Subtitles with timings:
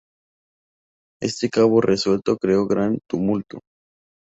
[1.21, 3.59] Este cabo suelto creó gran tumulto.